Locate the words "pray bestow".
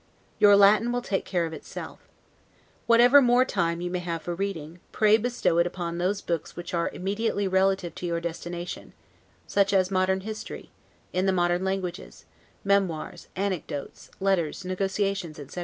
4.91-5.59